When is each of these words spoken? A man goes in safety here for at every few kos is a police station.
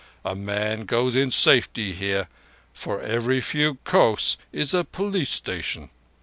A 0.25 0.33
man 0.35 0.85
goes 0.85 1.15
in 1.15 1.29
safety 1.29 1.93
here 1.93 2.27
for 2.73 2.99
at 3.03 3.07
every 3.11 3.39
few 3.39 3.75
kos 3.83 4.35
is 4.51 4.73
a 4.73 4.83
police 4.83 5.29
station. 5.29 5.91